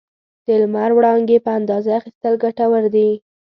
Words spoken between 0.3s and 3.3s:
د لمر وړانګې په اندازه اخیستل ګټور دي.